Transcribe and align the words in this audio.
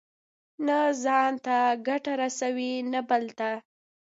نه 0.65 0.79
ځان 1.03 1.31
ته 1.45 1.57
ګټه 1.87 2.13
رسوي، 2.21 2.73
نه 2.91 2.99
بل 3.09 3.23
ته. 3.39 3.49